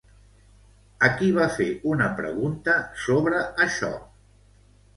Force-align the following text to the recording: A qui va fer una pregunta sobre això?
A 1.07 1.09
qui 1.19 1.27
va 1.35 1.45
fer 1.59 1.67
una 1.93 2.09
pregunta 2.21 2.79
sobre 3.05 3.45
això? 3.69 3.95